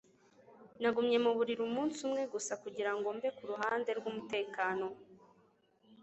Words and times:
Nagumye 0.81 1.17
mu 1.25 1.31
buriri 1.37 1.61
umunsi 1.69 1.97
umwe 2.07 2.23
gusa 2.33 2.53
kugira 2.63 2.91
ngo 2.97 3.07
mbe 3.17 3.29
ku 3.37 3.43
ruhande 3.51 3.89
rwumutekano 3.99 4.87